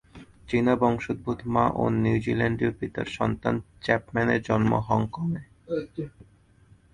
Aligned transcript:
চীনা 0.49 0.73
বংশোদ্ভূত 0.81 1.39
মা 1.53 1.65
ও 1.73 1.83
নিউজিল্যান্ডীয় 2.03 2.71
পিতার 2.79 3.07
সন্তান 3.17 3.55
চ্যাপম্যানের 3.83 4.41
জন্ম 4.47 4.71
হংকংয়ে। 4.87 5.41